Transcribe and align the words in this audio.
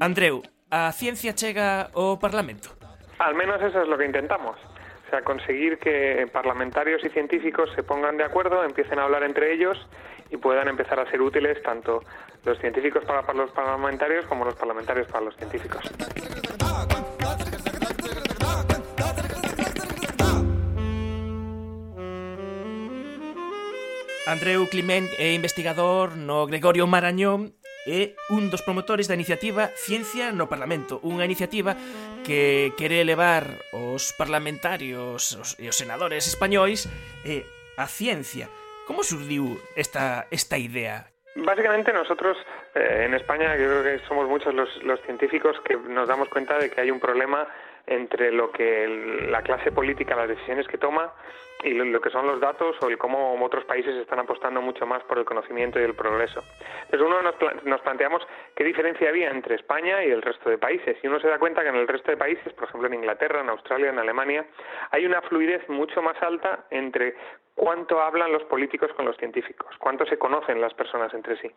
Andreu, 0.00 0.40
a 0.70 0.90
ciencia 0.92 1.36
chega 1.36 1.92
ao 1.92 2.16
Parlamento? 2.16 2.72
Al 3.20 3.34
menos 3.36 3.60
eso 3.60 3.82
es 3.82 3.88
lo 3.88 3.98
que 3.98 4.06
intentamos. 4.06 4.56
O 5.06 5.10
sea, 5.10 5.20
conseguir 5.20 5.76
que 5.78 6.26
parlamentarios 6.32 7.04
y 7.04 7.10
científicos 7.10 7.68
se 7.76 7.82
pongan 7.82 8.16
de 8.16 8.24
acuerdo, 8.24 8.64
empiecen 8.64 8.98
a 8.98 9.04
hablar 9.04 9.22
entre 9.22 9.52
ellos 9.52 9.76
y 10.30 10.38
puedan 10.38 10.68
empezar 10.68 10.98
a 10.98 11.10
ser 11.10 11.20
útiles 11.20 11.62
tanto 11.62 12.02
los 12.44 12.58
científicos 12.58 13.04
para, 13.04 13.20
para 13.22 13.38
los 13.38 13.50
parlamentarios 13.50 14.24
como 14.26 14.46
los 14.46 14.54
parlamentarios 14.54 15.06
para 15.08 15.26
los 15.26 15.36
científicos. 15.36 15.84
Andreu 24.30 24.62
Climent 24.70 25.10
é 25.18 25.34
investigador 25.34 26.14
no 26.14 26.46
Gregorio 26.46 26.86
Marañón 26.86 27.50
é 27.82 28.14
un 28.30 28.46
dos 28.46 28.62
promotores 28.62 29.10
da 29.10 29.18
iniciativa 29.18 29.74
Ciencia 29.74 30.30
no 30.30 30.46
Parlamento, 30.46 31.02
unha 31.02 31.26
iniciativa 31.26 31.74
que 32.22 32.70
quere 32.78 33.02
elevar 33.02 33.58
os 33.74 34.14
parlamentarios 34.14 35.34
os, 35.34 35.58
e 35.58 35.66
os 35.66 35.74
senadores 35.74 36.30
españois 36.30 36.86
eh, 37.26 37.42
a 37.74 37.90
ciencia. 37.90 38.46
Como 38.86 39.02
surdiu 39.02 39.58
esta, 39.74 40.30
esta 40.30 40.54
idea? 40.62 41.10
Básicamente 41.34 41.90
nosotros 41.90 42.38
eh, 42.74 43.04
en 43.06 43.14
España 43.14 43.56
yo 43.56 43.66
creo 43.66 43.82
que 43.82 43.98
somos 44.06 44.28
muchos 44.28 44.54
los, 44.54 44.82
los 44.84 45.00
científicos 45.02 45.60
que 45.64 45.76
nos 45.76 46.08
damos 46.08 46.28
cuenta 46.28 46.58
de 46.58 46.70
que 46.70 46.80
hay 46.80 46.90
un 46.90 47.00
problema 47.00 47.48
entre 47.86 48.30
lo 48.30 48.52
que 48.52 49.26
la 49.28 49.42
clase 49.42 49.72
política, 49.72 50.14
las 50.14 50.28
decisiones 50.28 50.68
que 50.68 50.78
toma 50.78 51.12
y 51.64 51.74
lo, 51.74 51.84
lo, 51.84 52.00
que 52.00 52.10
son 52.10 52.26
los 52.26 52.40
datos 52.40 52.76
o 52.80 52.88
el 52.88 52.96
cómo 52.96 53.42
otros 53.44 53.64
países 53.64 53.94
están 53.96 54.20
apostando 54.20 54.62
mucho 54.62 54.86
más 54.86 55.02
por 55.04 55.18
el 55.18 55.24
conocimiento 55.24 55.80
y 55.80 55.82
el 55.82 55.94
progreso. 55.94 56.42
Entonces 56.84 57.00
uno 57.00 57.22
nos, 57.22 57.34
nos, 57.64 57.80
planteamos 57.80 58.22
qué 58.54 58.64
diferencia 58.64 59.08
había 59.08 59.30
entre 59.30 59.56
España 59.56 60.04
y 60.04 60.10
el 60.10 60.22
resto 60.22 60.48
de 60.48 60.58
países 60.58 60.96
y 61.02 61.06
uno 61.08 61.20
se 61.20 61.28
da 61.28 61.38
cuenta 61.38 61.62
que 61.62 61.68
en 61.68 61.76
el 61.76 61.88
resto 61.88 62.10
de 62.10 62.16
países, 62.16 62.52
por 62.52 62.68
ejemplo 62.68 62.88
en 62.88 62.94
Inglaterra, 62.94 63.40
en 63.40 63.50
Australia, 63.50 63.90
en 63.90 63.98
Alemania, 63.98 64.46
hay 64.90 65.04
una 65.04 65.20
fluidez 65.22 65.68
mucho 65.68 66.00
más 66.02 66.20
alta 66.22 66.66
entre 66.70 67.16
cuánto 67.60 68.00
hablan 68.00 68.32
los 68.32 68.42
políticos 68.44 68.90
con 68.96 69.04
los 69.04 69.18
científicos, 69.18 69.68
cuánto 69.78 70.06
se 70.06 70.18
conocen 70.18 70.62
las 70.62 70.72
personas 70.72 71.12
entre 71.12 71.36
sí. 71.36 71.50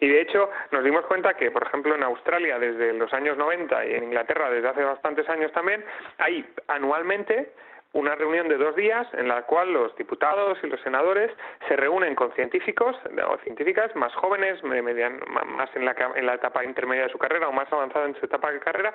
Y 0.00 0.06
de 0.06 0.20
hecho 0.20 0.50
nos 0.70 0.84
dimos 0.84 1.06
cuenta 1.06 1.32
que, 1.32 1.50
por 1.50 1.62
ejemplo, 1.62 1.94
en 1.94 2.02
Australia 2.02 2.58
desde 2.58 2.92
los 2.92 3.10
años 3.14 3.38
90 3.38 3.86
y 3.86 3.94
en 3.94 4.04
Inglaterra 4.04 4.50
desde 4.50 4.68
hace 4.68 4.84
bastantes 4.84 5.26
años 5.30 5.50
también, 5.52 5.82
hay 6.18 6.46
anualmente 6.68 7.54
una 7.94 8.14
reunión 8.14 8.48
de 8.48 8.58
dos 8.58 8.76
días 8.76 9.08
en 9.14 9.28
la 9.28 9.44
cual 9.44 9.72
los 9.72 9.96
diputados 9.96 10.58
y 10.62 10.66
los 10.66 10.78
senadores 10.82 11.30
se 11.66 11.74
reúnen 11.74 12.14
con 12.14 12.32
científicos 12.32 12.94
o 13.26 13.38
científicas 13.38 13.96
más 13.96 14.14
jóvenes, 14.14 14.62
median, 14.62 15.22
más 15.46 15.74
en 15.74 15.86
la, 15.86 15.96
en 16.16 16.26
la 16.26 16.34
etapa 16.34 16.66
intermedia 16.66 17.04
de 17.04 17.12
su 17.12 17.16
carrera 17.16 17.48
o 17.48 17.52
más 17.52 17.72
avanzada 17.72 18.04
en 18.04 18.14
su 18.16 18.26
etapa 18.26 18.52
de 18.52 18.60
carrera 18.60 18.92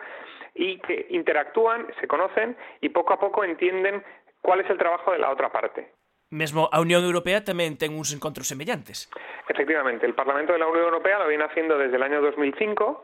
y 0.53 0.77
que 0.81 1.07
interactúan, 1.09 1.87
se 1.99 2.07
conocen 2.07 2.55
y 2.81 2.89
poco 2.89 3.13
a 3.13 3.19
poco 3.19 3.43
entienden 3.43 4.03
cuál 4.41 4.59
es 4.61 4.69
el 4.69 4.77
trabajo 4.77 5.11
de 5.11 5.17
la 5.17 5.31
otra 5.31 5.51
parte. 5.51 6.00
Mesmo 6.31 6.69
a 6.71 6.79
Unión 6.79 7.03
Europea 7.03 7.43
tamén 7.43 7.75
ten 7.75 7.91
uns 7.91 8.15
encontros 8.15 8.47
semellantes. 8.47 9.11
Efectivamente, 9.51 10.07
el 10.07 10.15
Parlamento 10.15 10.55
de 10.55 10.59
la 10.63 10.67
Unión 10.71 10.87
Europea 10.87 11.19
lo 11.19 11.27
viene 11.27 11.43
haciendo 11.43 11.77
desde 11.77 11.99
el 11.99 12.03
año 12.03 12.23
2005 12.23 13.03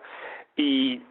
y 0.56 1.04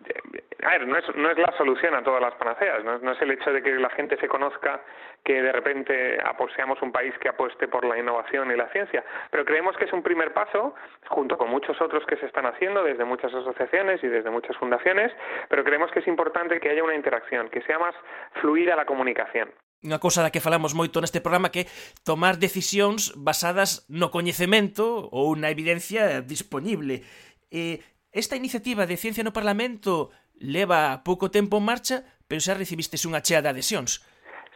a 0.64 0.70
ver, 0.70 0.89
no 0.89 0.97
es, 0.97 1.05
no 1.14 1.31
es 1.31 1.39
la 1.39 1.53
solución 1.56 1.95
a 1.95 2.03
todas 2.03 2.20
las 2.20 2.34
panaceas, 2.34 2.83
no, 2.84 2.98
no 2.98 3.12
es 3.12 3.23
el 3.23 3.31
hecho 3.31 3.53
de 3.53 3.62
que 3.62 3.75
la 3.77 3.91
gente 3.91 4.17
se 4.17 4.27
conozca 4.27 4.81
que 5.25 5.42
de 5.42 5.53
repente 5.53 6.19
seamos 6.55 6.81
un 6.83 6.91
país 6.91 7.12
que 7.20 7.28
apueste 7.28 7.69
por 7.69 7.84
la 7.84 7.98
innovación 7.98 8.51
y 8.51 8.56
la 8.56 8.69
ciencia, 8.69 9.05
pero 9.30 9.45
creemos 9.45 9.77
que 9.77 9.85
es 9.85 9.92
un 9.92 10.02
primer 10.02 10.33
paso, 10.33 10.74
junto 11.08 11.36
con 11.36 11.51
muchos 11.51 11.80
otros 11.80 12.05
que 12.07 12.17
se 12.17 12.27
están 12.27 12.46
haciendo 12.46 12.83
desde 12.83 13.05
muchas 13.05 13.35
asociaciones 13.35 14.02
y 14.02 14.08
desde 14.08 14.30
muchas 14.30 14.57
fundaciones, 14.57 15.12
pero 15.48 15.64
creemos 15.64 15.91
que 15.91 15.98
es 15.98 16.07
importante 16.08 16.61
que 16.61 16.70
haya 16.70 16.83
una 16.83 16.95
interacción, 16.95 17.48
que 17.48 17.61
sea 17.62 17.79
más 17.79 17.95
fluida 18.41 18.74
la 18.74 18.86
comunicación. 18.86 19.51
unha 19.85 20.01
cousa 20.01 20.25
da 20.25 20.33
que 20.33 20.42
falamos 20.42 20.73
moito 20.73 21.03
neste 21.03 21.20
programa 21.20 21.53
que 21.53 21.69
tomar 22.03 22.41
decisións 22.41 23.13
basadas 23.17 23.85
no 23.92 24.09
coñecemento 24.09 25.11
ou 25.13 25.37
na 25.37 25.53
evidencia 25.53 26.25
disponible. 26.25 27.05
E 27.53 27.85
esta 28.17 28.39
iniciativa 28.39 28.89
de 28.89 28.97
Ciencia 28.97 29.27
no 29.27 29.36
Parlamento 29.36 30.09
leva 30.41 31.05
pouco 31.05 31.29
tempo 31.29 31.61
en 31.61 31.69
marcha, 31.69 31.97
pero 32.25 32.41
xa 32.41 32.57
recibistes 32.57 33.05
unha 33.05 33.20
chea 33.20 33.45
de 33.45 33.53
adhesións. 33.53 34.01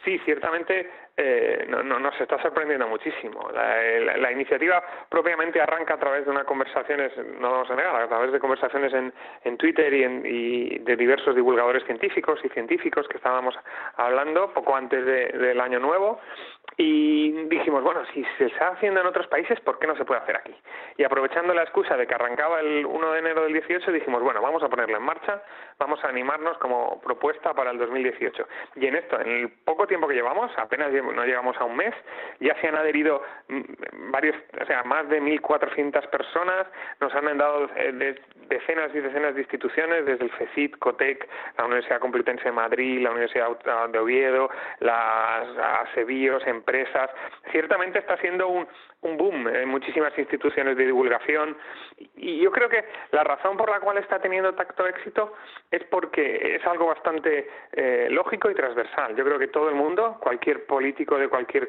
Sí, 0.04 0.18
ciertamente 0.24 0.88
eh, 1.16 1.66
no, 1.68 1.82
no, 1.82 1.98
nos 1.98 2.18
está 2.18 2.40
sorprendiendo 2.40 2.88
muchísimo. 2.88 3.50
La, 3.52 4.32
iniciativa 4.32 4.82
propiamente 5.08 5.60
arranca 5.60 5.94
a 5.94 5.98
través 5.98 6.24
de 6.24 6.30
unas 6.30 6.44
conversaciones, 6.44 7.12
no 7.38 7.50
vamos 7.50 7.70
a 7.70 7.76
negar, 7.76 7.94
a 8.02 8.08
través 8.08 8.32
de 8.32 8.38
conversaciones 8.38 8.94
en, 8.94 9.12
en 9.44 9.58
Twitter 9.58 9.92
y, 9.92 10.04
en, 10.04 10.22
y, 10.24 10.78
de 10.78 10.96
diversos 10.96 11.34
divulgadores 11.34 11.84
científicos 11.84 12.40
y 12.44 12.48
científicos 12.48 13.06
que 13.08 13.18
estábamos 13.18 13.54
hablando 13.96 14.54
poco 14.54 14.74
antes 14.74 15.04
de, 15.04 15.26
del 15.28 15.60
año 15.60 15.80
nuevo 15.80 16.20
y 16.82 17.30
dijimos, 17.48 17.82
bueno, 17.82 18.00
si 18.14 18.24
se 18.38 18.46
está 18.46 18.68
haciendo 18.68 19.02
en 19.02 19.06
otros 19.06 19.26
países, 19.26 19.60
¿por 19.60 19.78
qué 19.78 19.86
no 19.86 19.94
se 19.96 20.06
puede 20.06 20.22
hacer 20.22 20.34
aquí? 20.34 20.54
Y 20.96 21.04
aprovechando 21.04 21.52
la 21.52 21.62
excusa 21.62 21.94
de 21.94 22.06
que 22.06 22.14
arrancaba 22.14 22.60
el 22.60 22.86
1 22.86 23.12
de 23.12 23.18
enero 23.18 23.42
del 23.42 23.52
18, 23.52 23.92
dijimos, 23.92 24.22
bueno, 24.22 24.40
vamos 24.40 24.62
a 24.62 24.68
ponerlo 24.70 24.96
en 24.96 25.02
marcha, 25.02 25.42
vamos 25.78 26.02
a 26.02 26.08
animarnos 26.08 26.56
como 26.56 26.98
propuesta 27.02 27.52
para 27.52 27.70
el 27.70 27.76
2018. 27.76 28.48
Y 28.76 28.86
en 28.86 28.96
esto, 28.96 29.20
en 29.20 29.28
el 29.28 29.48
poco 29.50 29.86
tiempo 29.86 30.08
que 30.08 30.14
llevamos, 30.14 30.50
apenas 30.56 30.90
no 30.90 31.24
llegamos 31.26 31.54
a 31.58 31.64
un 31.64 31.76
mes, 31.76 31.94
ya 32.40 32.58
se 32.62 32.68
han 32.68 32.76
adherido 32.76 33.22
mm, 33.48 34.10
varios, 34.10 34.36
o 34.58 34.64
sea, 34.64 34.82
más 34.84 35.06
de 35.10 35.20
1.400 35.20 36.08
personas, 36.08 36.66
nos 36.98 37.14
han 37.14 37.36
dado 37.36 37.68
eh, 37.76 38.16
decenas 38.48 38.90
y 38.94 39.00
decenas 39.00 39.34
de 39.34 39.42
instituciones, 39.42 40.06
desde 40.06 40.24
el 40.24 40.30
FECIT, 40.30 40.78
COTEC, 40.78 41.28
la 41.58 41.66
Universidad 41.66 42.00
Complutense 42.00 42.44
de 42.44 42.52
Madrid, 42.52 43.02
la 43.02 43.10
Universidad 43.10 43.48
de 43.90 43.98
Oviedo, 43.98 44.48
las 44.78 45.46
ASEBIOS, 45.58 46.46
empresas. 46.46 46.69
Ciertamente 47.50 47.98
está 47.98 48.16
siendo 48.18 48.48
un, 48.48 48.66
un 49.02 49.16
boom 49.16 49.48
en 49.48 49.68
muchísimas 49.68 50.16
instituciones 50.18 50.76
de 50.76 50.86
divulgación 50.86 51.56
y 52.16 52.40
yo 52.40 52.50
creo 52.50 52.68
que 52.68 52.84
la 53.12 53.24
razón 53.24 53.56
por 53.56 53.70
la 53.70 53.80
cual 53.80 53.98
está 53.98 54.20
teniendo 54.20 54.54
tanto 54.54 54.86
éxito 54.86 55.34
es 55.70 55.82
porque 55.84 56.56
es 56.56 56.66
algo 56.66 56.86
bastante 56.86 57.48
eh, 57.72 58.08
lógico 58.10 58.50
y 58.50 58.54
transversal. 58.54 59.16
Yo 59.16 59.24
creo 59.24 59.38
que 59.38 59.48
todo 59.48 59.68
el 59.68 59.74
mundo, 59.74 60.18
cualquier 60.20 60.66
político 60.66 61.18
de 61.18 61.28
cualquier 61.28 61.68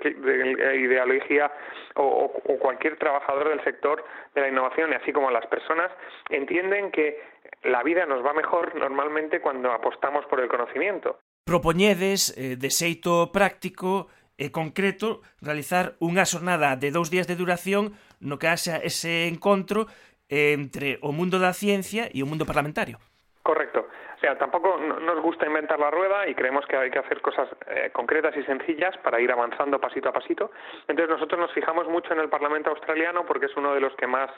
ideología 0.76 1.52
o, 1.96 2.04
o, 2.04 2.54
o 2.54 2.60
cualquier 2.60 2.98
trabajador 2.98 3.50
del 3.50 3.64
sector 3.64 4.04
de 4.36 4.42
la 4.42 4.50
innovación, 4.50 4.94
así 4.94 5.12
como 5.12 5.32
las 5.32 5.46
personas, 5.48 5.92
entienden 6.30 6.92
que 6.92 7.20
la 7.64 7.84
vida 7.84 8.06
nos 8.06 8.26
va 8.26 8.34
mejor 8.34 8.76
normalmente 8.76 9.40
cuando 9.40 9.72
apostamos 9.72 10.26
por 10.26 10.40
el 10.40 10.48
conocimiento. 10.48 11.20
Propoñedes, 11.46 12.38
eh, 12.38 12.56
de 12.56 12.70
xeito 12.70 13.32
práctico, 13.32 14.08
e 14.38 14.50
concreto 14.50 15.22
realizar 15.42 15.96
unha 16.00 16.26
xornada 16.28 16.76
de 16.76 16.92
dous 16.92 17.10
días 17.10 17.28
de 17.28 17.40
duración 17.40 17.96
no 18.22 18.38
que 18.38 18.48
haxa 18.48 18.80
ese 18.82 19.28
encontro 19.28 19.88
entre 20.32 20.98
o 21.04 21.12
mundo 21.12 21.38
da 21.38 21.52
ciencia 21.52 22.08
e 22.12 22.24
o 22.24 22.30
mundo 22.30 22.48
parlamentario. 22.48 22.98
Correcto. 23.44 23.84
O 24.22 24.24
sea, 24.24 24.38
tampoco 24.38 24.78
nos 24.78 25.20
gusta 25.20 25.48
inventar 25.48 25.80
la 25.80 25.90
rueda 25.90 26.28
y 26.28 26.36
creemos 26.36 26.64
que 26.68 26.78
hay 26.78 26.92
que 26.92 27.00
hacer 27.00 27.22
cosas 27.22 27.50
eh, 27.66 27.90
concretas 27.92 28.38
y 28.38 28.44
sencillas 28.44 28.96
para 29.00 29.20
ir 29.20 29.32
avanzando 29.32 29.82
pasito 29.82 30.10
a 30.10 30.14
pasito. 30.14 30.52
Entonces 30.88 31.10
nosotros 31.10 31.40
nos 31.40 31.52
fijamos 31.54 31.88
mucho 31.88 32.14
en 32.14 32.20
el 32.20 32.30
Parlamento 32.30 32.70
australiano 32.70 33.26
porque 33.26 33.48
es 33.48 33.58
uno 33.58 33.74
de 33.74 33.80
los 33.80 33.96
que 33.96 34.06
más 34.06 34.30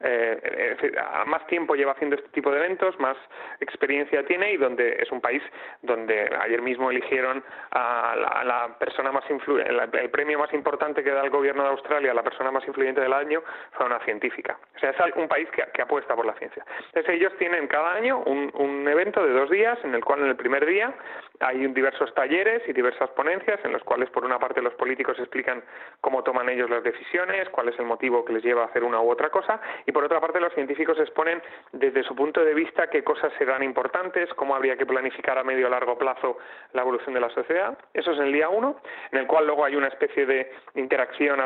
eh, 0.00 0.92
más 1.26 1.46
tiempo 1.46 1.74
lleva 1.74 1.92
haciendo 1.92 2.16
este 2.16 2.28
tipo 2.28 2.50
de 2.50 2.58
eventos, 2.58 2.98
más 2.98 3.16
experiencia 3.60 4.24
tiene 4.26 4.52
y 4.52 4.56
donde 4.56 4.96
es 5.00 5.10
un 5.10 5.20
país 5.20 5.42
donde 5.82 6.30
ayer 6.40 6.60
mismo 6.60 6.90
eligieron 6.90 7.42
a 7.70 8.14
la, 8.16 8.64
a 8.64 8.78
persona 8.78 9.12
más 9.12 9.24
el, 9.28 9.80
el, 9.92 10.10
premio 10.10 10.38
más 10.38 10.52
importante 10.52 11.02
que 11.02 11.10
da 11.10 11.22
el 11.22 11.30
gobierno 11.30 11.62
de 11.62 11.70
Australia, 11.70 12.14
la 12.14 12.22
persona 12.22 12.50
más 12.50 12.66
influyente 12.66 13.00
del 13.00 13.12
año, 13.12 13.42
fue 13.72 13.86
una 13.86 13.98
científica. 14.00 14.58
O 14.76 14.78
sea, 14.78 14.90
es 14.90 14.96
un 15.16 15.28
país 15.28 15.48
que, 15.50 15.64
que 15.72 15.82
apuesta 15.82 16.14
por 16.14 16.26
la 16.26 16.34
ciencia. 16.34 16.64
Entonces 16.86 17.14
ellos 17.14 17.32
tienen 17.38 17.66
cada 17.66 17.92
año 17.92 18.18
un, 18.18 18.50
un 18.54 18.88
evento 18.88 19.25
de 19.26 19.32
dos 19.32 19.50
días 19.50 19.78
en 19.84 19.94
el 19.94 20.04
cual 20.04 20.20
en 20.20 20.28
el 20.28 20.36
primer 20.36 20.64
día 20.64 20.94
hay 21.40 21.66
diversos 21.68 22.14
talleres 22.14 22.62
y 22.66 22.72
diversas 22.72 23.10
ponencias 23.10 23.60
en 23.64 23.72
los 23.72 23.82
cuales 23.82 24.08
por 24.10 24.24
una 24.24 24.38
parte 24.38 24.62
los 24.62 24.74
políticos 24.74 25.18
explican 25.18 25.62
cómo 26.00 26.22
toman 26.22 26.48
ellos 26.48 26.70
las 26.70 26.82
decisiones, 26.82 27.48
cuál 27.50 27.68
es 27.68 27.78
el 27.78 27.84
motivo 27.84 28.24
que 28.24 28.32
les 28.32 28.42
lleva 28.42 28.62
a 28.62 28.66
hacer 28.66 28.84
una 28.84 29.00
u 29.00 29.10
otra 29.10 29.30
cosa 29.30 29.60
y 29.84 29.92
por 29.92 30.04
otra 30.04 30.20
parte 30.20 30.40
los 30.40 30.52
científicos 30.54 30.98
exponen 30.98 31.42
desde 31.72 32.02
su 32.04 32.14
punto 32.14 32.44
de 32.44 32.54
vista 32.54 32.88
qué 32.88 33.02
cosas 33.02 33.32
serán 33.38 33.62
importantes, 33.62 34.32
cómo 34.34 34.54
habría 34.54 34.76
que 34.76 34.86
planificar 34.86 35.38
a 35.38 35.44
medio 35.44 35.66
o 35.66 35.70
largo 35.70 35.98
plazo 35.98 36.38
la 36.72 36.82
evolución 36.82 37.14
de 37.14 37.20
la 37.20 37.30
sociedad. 37.30 37.76
Eso 37.92 38.12
es 38.12 38.18
el 38.18 38.32
día 38.32 38.48
uno, 38.48 38.80
en 39.12 39.18
el 39.18 39.26
cual 39.26 39.46
luego 39.46 39.64
hay 39.64 39.76
una 39.76 39.88
especie 39.88 40.26
de 40.26 40.52
interacción 40.74 41.40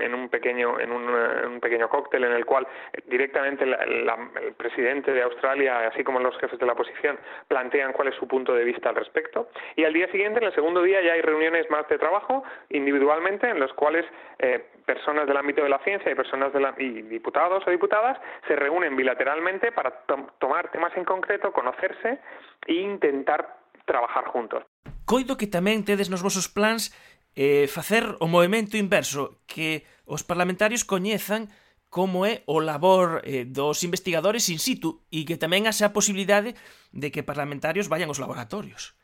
en, 0.00 0.14
un 0.14 0.28
pequeño 0.28 0.78
en 0.80 0.92
un, 0.92 1.60
pequeño 1.60 1.88
cóctel 1.88 2.24
en 2.24 2.32
el 2.32 2.44
cual 2.44 2.66
directamente 3.06 3.66
la, 3.66 3.84
la, 3.86 4.30
el 4.42 4.54
presidente 4.54 5.12
de 5.12 5.22
Australia, 5.22 5.88
así 5.88 6.04
como 6.04 6.20
los 6.20 6.36
jefes 6.38 6.58
de 6.58 6.66
la 6.66 6.72
oposición, 6.72 7.15
plantean, 7.48 7.92
cuál 7.92 8.08
es 8.08 8.14
su 8.16 8.26
punto 8.26 8.54
de 8.54 8.64
vista 8.64 8.90
al 8.90 8.96
respecto. 8.96 9.48
Y 9.76 9.84
al 9.84 9.92
día 9.92 10.10
siguiente, 10.10 10.40
en 10.40 10.46
el 10.46 10.54
segundo 10.54 10.82
día, 10.82 11.02
ya 11.02 11.12
hay 11.12 11.22
reuniones 11.22 11.68
más 11.70 11.88
de 11.88 11.98
trabajo 11.98 12.44
individualmente 12.70 13.48
en 13.48 13.60
los 13.60 13.72
cuales 13.74 14.04
eh, 14.38 14.64
personas 14.84 15.26
del 15.26 15.36
ámbito 15.36 15.62
de 15.62 15.68
la 15.68 15.78
ciencia 15.80 16.10
y 16.10 16.14
personas 16.14 16.52
de 16.52 16.60
la, 16.60 16.74
y 16.78 17.02
diputados 17.02 17.62
o 17.66 17.70
diputadas 17.70 18.18
se 18.46 18.56
reúnen 18.56 18.96
bilateralmente 18.96 19.72
para 19.72 19.90
tomar 20.38 20.70
temas 20.70 20.96
en 20.96 21.04
concreto, 21.04 21.52
conocerse 21.52 22.18
e 22.66 22.74
intentar 22.74 23.58
trabajar 23.84 24.26
juntos. 24.26 24.62
Coido 25.04 25.38
que 25.38 25.46
tamén 25.46 25.86
tedes 25.86 26.10
nos 26.10 26.22
vosos 26.22 26.50
plans 26.50 26.90
eh, 27.36 27.68
facer 27.68 28.16
o 28.18 28.26
inverso, 28.26 29.38
que 29.46 29.86
os 30.06 30.24
parlamentarios 30.24 30.82
coñezan 30.82 31.52
como 31.90 32.26
é 32.26 32.42
o 32.46 32.60
labor 32.60 33.22
eh, 33.24 33.44
dos 33.46 33.82
investigadores 33.82 34.48
in 34.48 34.58
situ 34.58 35.02
e 35.08 35.24
que 35.24 35.40
tamén 35.40 35.64
haxa 35.64 35.88
a 35.88 35.94
posibilidade 35.96 36.54
de 36.92 37.08
que 37.08 37.26
parlamentarios 37.26 37.88
vayan 37.88 38.10
aos 38.10 38.20
laboratorios. 38.20 38.94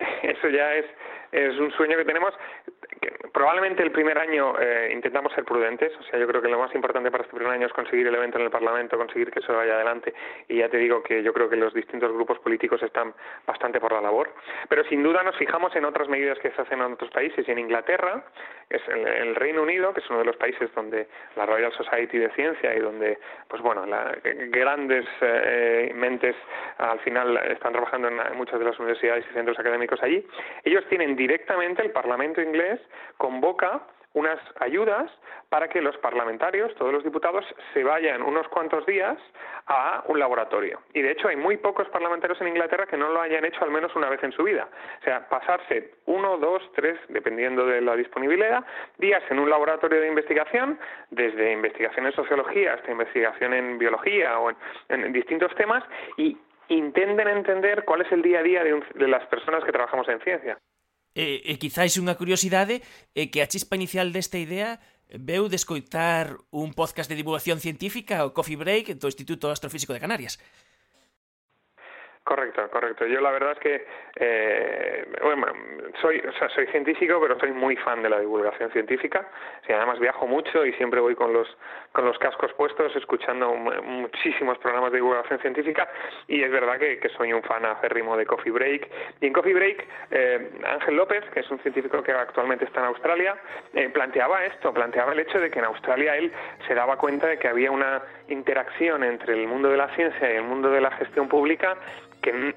Eso 0.22 0.48
ya 0.48 0.74
es, 0.78 0.86
es 1.32 1.54
un 1.58 1.70
sueño 1.76 1.98
que 1.98 2.08
tenemos 2.08 2.32
probablemente 3.32 3.82
el 3.82 3.92
primer 3.92 4.18
año 4.18 4.54
eh, 4.58 4.90
intentamos 4.92 5.32
ser 5.32 5.44
prudentes, 5.44 5.92
o 5.98 6.02
sea, 6.04 6.18
yo 6.18 6.26
creo 6.26 6.42
que 6.42 6.48
lo 6.48 6.58
más 6.58 6.74
importante 6.74 7.10
para 7.10 7.24
este 7.24 7.36
primer 7.36 7.52
año 7.54 7.66
es 7.66 7.72
conseguir 7.72 8.06
el 8.06 8.14
evento 8.14 8.38
en 8.38 8.44
el 8.44 8.50
Parlamento, 8.50 8.96
conseguir 8.96 9.30
que 9.30 9.40
eso 9.40 9.54
vaya 9.54 9.74
adelante, 9.74 10.14
y 10.48 10.58
ya 10.58 10.68
te 10.68 10.78
digo 10.78 11.02
que 11.02 11.22
yo 11.22 11.32
creo 11.32 11.48
que 11.48 11.56
los 11.56 11.74
distintos 11.74 12.12
grupos 12.12 12.38
políticos 12.40 12.82
están 12.82 13.14
bastante 13.46 13.80
por 13.80 13.92
la 13.92 14.00
labor, 14.00 14.32
pero 14.68 14.84
sin 14.84 15.02
duda 15.02 15.22
nos 15.22 15.36
fijamos 15.36 15.74
en 15.76 15.84
otras 15.84 16.08
medidas 16.08 16.38
que 16.38 16.50
se 16.50 16.62
hacen 16.62 16.80
en 16.80 16.92
otros 16.92 17.10
países, 17.10 17.46
y 17.46 17.50
en 17.50 17.58
Inglaterra, 17.58 18.24
es 18.68 18.82
el, 18.88 19.06
el 19.06 19.34
Reino 19.34 19.62
Unido, 19.62 19.92
que 19.92 20.00
es 20.00 20.10
uno 20.10 20.20
de 20.20 20.24
los 20.26 20.36
países 20.36 20.72
donde 20.74 21.08
la 21.36 21.46
Royal 21.46 21.72
Society 21.72 22.18
de 22.18 22.30
Ciencia 22.30 22.74
y 22.74 22.80
donde, 22.80 23.18
pues 23.48 23.60
bueno, 23.62 23.84
la, 23.86 24.16
grandes 24.22 25.06
eh, 25.20 25.92
mentes 25.94 26.36
al 26.78 27.00
final 27.00 27.36
están 27.50 27.72
trabajando 27.72 28.08
en 28.08 28.36
muchas 28.36 28.58
de 28.58 28.64
las 28.64 28.78
universidades 28.78 29.24
y 29.30 29.34
centros 29.34 29.58
académicos 29.58 30.02
allí, 30.02 30.26
ellos 30.64 30.84
tienen 30.88 31.16
directamente 31.16 31.82
el 31.82 31.90
Parlamento 31.90 32.40
inglés 32.40 32.80
convoca 33.20 33.82
unas 34.14 34.40
ayudas 34.58 35.10
para 35.50 35.68
que 35.68 35.80
los 35.80 35.96
parlamentarios, 35.98 36.74
todos 36.74 36.92
los 36.92 37.04
diputados, 37.04 37.44
se 37.72 37.84
vayan 37.84 38.22
unos 38.22 38.48
cuantos 38.48 38.84
días 38.86 39.16
a 39.66 40.02
un 40.06 40.18
laboratorio. 40.18 40.80
Y 40.94 41.02
de 41.02 41.12
hecho 41.12 41.28
hay 41.28 41.36
muy 41.36 41.58
pocos 41.58 41.88
parlamentarios 41.90 42.40
en 42.40 42.48
Inglaterra 42.48 42.86
que 42.86 42.96
no 42.96 43.10
lo 43.12 43.20
hayan 43.20 43.44
hecho 43.44 43.62
al 43.62 43.70
menos 43.70 43.94
una 43.94 44.08
vez 44.08 44.22
en 44.24 44.32
su 44.32 44.42
vida. 44.42 44.68
O 45.00 45.04
sea, 45.04 45.28
pasarse 45.28 45.94
uno, 46.06 46.38
dos, 46.38 46.62
tres, 46.74 46.98
dependiendo 47.08 47.66
de 47.66 47.80
la 47.80 47.94
disponibilidad, 47.94 48.64
días 48.98 49.22
en 49.30 49.38
un 49.38 49.50
laboratorio 49.50 50.00
de 50.00 50.08
investigación, 50.08 50.78
desde 51.10 51.52
investigación 51.52 52.06
en 52.06 52.12
sociología 52.12 52.74
hasta 52.74 52.90
investigación 52.90 53.54
en 53.54 53.78
biología 53.78 54.38
o 54.40 54.50
en, 54.88 55.12
distintos 55.12 55.54
temas, 55.54 55.84
y 56.16 56.36
intenten 56.68 57.28
entender 57.28 57.84
cuál 57.84 58.00
es 58.00 58.10
el 58.10 58.22
día 58.22 58.40
a 58.40 58.42
día 58.42 58.64
de 58.64 59.08
las 59.08 59.24
personas 59.26 59.62
que 59.64 59.72
trabajamos 59.72 60.08
en 60.08 60.20
ciencia. 60.20 60.58
E, 61.14 61.42
e 61.42 61.58
quizáis 61.58 61.98
unha 61.98 62.14
curiosidade 62.14 62.78
é 63.18 63.26
que 63.26 63.42
a 63.42 63.50
chispa 63.50 63.74
inicial 63.74 64.14
desta 64.14 64.38
idea 64.38 64.78
veu 65.10 65.50
de 65.50 65.58
escoitar 65.58 66.38
un 66.54 66.70
podcast 66.70 67.10
de 67.10 67.18
divulgación 67.18 67.58
científica, 67.58 68.22
o 68.22 68.30
Coffee 68.30 68.54
Break, 68.54 68.94
do 68.94 69.10
Instituto 69.10 69.50
Astrofísico 69.50 69.90
de 69.90 69.98
Canarias. 69.98 70.38
Correcto, 72.30 72.70
correcto. 72.70 73.06
Yo 73.06 73.20
la 73.20 73.32
verdad 73.32 73.52
es 73.54 73.58
que 73.58 73.86
eh, 74.14 75.04
bueno, 75.20 75.46
soy, 76.00 76.20
o 76.20 76.32
sea, 76.34 76.48
soy 76.50 76.64
científico, 76.68 77.18
pero 77.20 77.36
soy 77.40 77.50
muy 77.50 77.74
fan 77.74 78.04
de 78.04 78.08
la 78.08 78.20
divulgación 78.20 78.70
científica. 78.70 79.26
Sí, 79.66 79.72
además 79.72 79.98
viajo 79.98 80.28
mucho 80.28 80.64
y 80.64 80.72
siempre 80.74 81.00
voy 81.00 81.16
con 81.16 81.32
los 81.32 81.48
con 81.90 82.04
los 82.04 82.16
cascos 82.18 82.52
puestos, 82.52 82.94
escuchando 82.94 83.52
muchísimos 83.52 84.58
programas 84.58 84.92
de 84.92 84.98
divulgación 84.98 85.40
científica. 85.40 85.90
Y 86.28 86.40
es 86.44 86.52
verdad 86.52 86.78
que, 86.78 87.00
que 87.00 87.08
soy 87.08 87.32
un 87.32 87.42
fan 87.42 87.64
aférrimo 87.64 88.16
de 88.16 88.24
Coffee 88.26 88.52
Break. 88.52 88.88
Y 89.20 89.26
en 89.26 89.32
Coffee 89.32 89.52
Break, 89.52 89.88
eh, 90.12 90.50
Ángel 90.64 90.94
López, 90.94 91.24
que 91.34 91.40
es 91.40 91.50
un 91.50 91.58
científico 91.58 92.00
que 92.00 92.12
actualmente 92.12 92.64
está 92.64 92.78
en 92.78 92.86
Australia, 92.86 93.36
eh, 93.74 93.88
planteaba 93.88 94.44
esto, 94.44 94.72
planteaba 94.72 95.14
el 95.14 95.18
hecho 95.18 95.40
de 95.40 95.50
que 95.50 95.58
en 95.58 95.64
Australia 95.64 96.16
él 96.16 96.32
se 96.68 96.76
daba 96.76 96.96
cuenta 96.96 97.26
de 97.26 97.40
que 97.40 97.48
había 97.48 97.72
una 97.72 98.00
interacción 98.28 99.02
entre 99.02 99.34
el 99.34 99.48
mundo 99.48 99.68
de 99.68 99.78
la 99.78 99.88
ciencia 99.96 100.32
y 100.32 100.36
el 100.36 100.44
mundo 100.44 100.70
de 100.70 100.80
la 100.80 100.92
gestión 100.92 101.28
pública 101.28 101.76
que, 102.20 102.54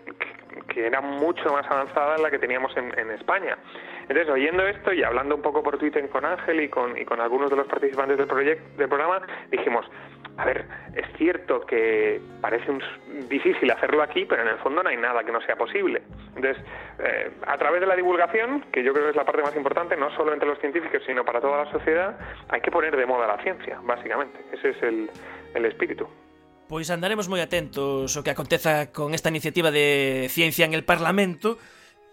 era 0.75 1.01
mucho 1.01 1.51
más 1.51 1.65
avanzada 1.69 2.18
la 2.18 2.31
que 2.31 2.39
teníamos 2.39 2.75
en, 2.77 2.98
en, 2.98 3.12
España. 3.12 3.57
Entonces, 4.01 4.30
oyendo 4.30 4.65
esto 4.68 4.92
y 4.92 5.04
hablando 5.04 5.36
un 5.36 5.42
poco 5.42 5.63
por 5.63 5.77
Twitter 5.77 6.07
con 6.10 6.25
Ángel 6.25 6.62
y 6.62 6.69
con, 6.69 6.98
y 6.98 7.06
con 7.06 7.21
algunos 7.21 7.50
de 7.50 7.56
los 7.56 7.68
participantes 7.68 8.18
del, 8.18 8.27
proyecto, 8.27 8.77
del 8.77 8.89
programa, 8.89 9.21
dijimos, 9.51 9.86
a 10.38 10.45
ver, 10.45 10.65
es 10.95 11.06
cierto 11.18 11.62
que 11.62 12.19
parece 12.42 12.71
un, 12.71 12.81
difícil 13.30 13.69
hacerlo 13.71 14.01
aquí, 14.01 14.25
pero 14.25 14.42
en 14.42 14.48
el 14.48 14.57
fondo 14.57 14.81
no 14.81 14.89
hay 14.89 14.98
nada 14.98 15.24
que 15.24 15.31
no 15.31 15.42
sea 15.42 15.56
posible. 15.56 16.01
Entonces, 16.36 16.57
eh, 17.00 17.31
a 17.45 17.57
través 17.57 17.81
de 17.81 17.88
la 17.88 17.95
divulgación, 17.95 18.62
que 18.71 18.83
yo 18.83 18.94
creo 18.94 19.06
que 19.06 19.12
es 19.12 19.15
la 19.15 19.25
parte 19.25 19.44
más 19.44 19.56
importante, 19.56 19.95
no 19.95 20.10
solo 20.15 20.33
entre 20.33 20.50
los 20.50 20.60
científicos, 20.60 21.04
sino 21.06 21.24
para 21.24 21.39
toda 21.39 21.65
la 21.65 21.71
sociedad, 21.71 22.18
hay 22.50 22.62
que 22.62 22.71
poner 22.71 22.98
de 22.98 23.06
moda 23.06 23.27
la 23.27 23.38
ciencia, 23.44 23.80
básicamente. 23.83 24.39
Ese 24.51 24.69
es 24.69 24.83
el 25.54 25.65
espíritu. 25.65 26.07
Pois 26.68 26.88
andaremos 26.89 27.27
moi 27.27 27.44
atentos 27.44 28.15
ao 28.15 28.24
que 28.24 28.31
aconteza 28.31 28.89
con 28.95 29.12
esta 29.12 29.30
iniciativa 29.30 29.69
de 29.69 30.27
ciencia 30.31 30.63
en 30.63 30.74
el 30.74 30.88
Parlamento 30.88 31.60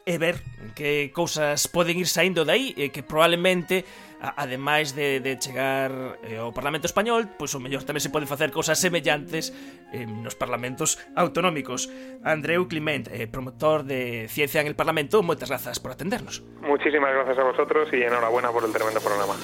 e 0.04 0.18
ver 0.18 0.42
que 0.74 1.12
cousas 1.14 1.68
poden 1.68 2.00
ir 2.00 2.08
saindo 2.08 2.42
de 2.44 2.52
aí 2.52 2.66
e 2.74 2.90
que 2.90 3.06
probablemente 3.06 3.84
ademais 4.20 4.94
de, 4.94 5.20
de 5.20 5.38
chegar 5.40 6.18
eh, 6.24 6.36
ao 6.36 6.52
Parlamento 6.52 6.84
Español, 6.84 7.30
pois 7.38 7.54
o 7.56 7.60
mellor 7.60 7.86
tamén 7.86 8.02
se 8.04 8.12
poden 8.12 8.28
facer 8.28 8.52
cousas 8.52 8.76
semellantes 8.76 9.54
eh, 9.94 10.04
nos 10.04 10.36
parlamentos 10.36 11.00
autonómicos. 11.16 11.88
Andreu 12.26 12.68
Climent, 12.68 13.08
eh, 13.08 13.30
promotor 13.30 13.84
de 13.84 14.28
Ciencia 14.28 14.60
en 14.60 14.68
el 14.68 14.76
Parlamento, 14.76 15.24
moitas 15.24 15.48
grazas 15.48 15.80
por 15.80 15.94
atendernos. 15.94 16.44
Muchísimas 16.60 17.14
gracias 17.16 17.38
a 17.38 17.44
vosotros 17.44 17.88
y 17.92 18.02
enhorabuena 18.04 18.52
por 18.52 18.64
el 18.64 18.72
tremendo 18.72 19.00
programa. 19.00 19.36